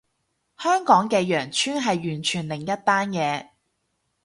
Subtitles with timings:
[0.57, 3.49] 香港嘅羊村係完全另一單嘢